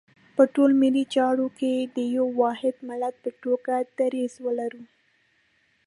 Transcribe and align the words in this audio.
په 0.35 0.43
ټولو 0.53 0.73
ملي 0.83 1.03
چارو 1.15 1.47
کې 1.59 1.73
د 1.95 1.97
یو 2.17 2.25
واحد 2.41 2.75
ملت 2.89 3.15
په 3.23 3.29
توګه 3.43 3.73
دریځ 3.97 4.33
ولرو. 4.45 4.83